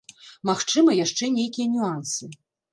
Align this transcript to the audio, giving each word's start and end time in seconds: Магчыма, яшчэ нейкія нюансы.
Магчыма, 0.49 0.95
яшчэ 1.05 1.31
нейкія 1.37 1.71
нюансы. 1.77 2.35